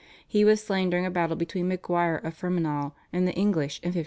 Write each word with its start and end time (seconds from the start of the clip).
He 0.27 0.43
was 0.43 0.63
slain 0.63 0.89
during 0.89 1.05
a 1.05 1.11
battle 1.11 1.35
between 1.35 1.67
Maguire 1.67 2.15
of 2.15 2.33
Fermanagh 2.33 2.89
and 3.13 3.27
the 3.27 3.33
English 3.33 3.77
in 3.83 3.89
1593. 3.89 3.99